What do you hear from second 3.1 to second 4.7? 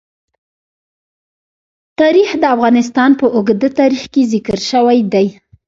په اوږده تاریخ کې ذکر